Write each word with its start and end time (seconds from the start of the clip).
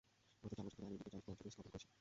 গত 0.43 0.47
চার 0.55 0.65
বছর 0.65 0.77
ধরে, 0.85 0.87
আমি 0.89 0.93
লীগে 0.97 1.11
চান্স 1.13 1.23
পাওয়ার 1.27 1.37
জন্য 1.41 1.51
স্কাউটিং 1.53 1.71
করেছি। 1.71 1.87